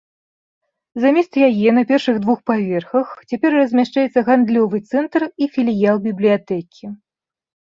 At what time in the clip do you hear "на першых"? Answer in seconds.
1.79-2.15